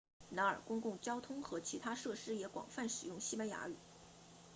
[0.31, 3.75] 然而公共交通和其他设施也广泛使用西班牙语